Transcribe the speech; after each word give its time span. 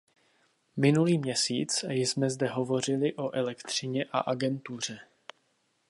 Minulý 0.77 1.17
měsíc 1.17 1.85
jsme 1.89 2.29
zde 2.29 2.47
hovořili 2.47 3.13
o 3.13 3.35
elektřině 3.35 4.05
a 4.11 4.19
agentuře. 4.19 4.99